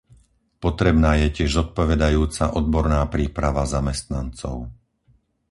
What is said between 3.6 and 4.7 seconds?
zamestnancov.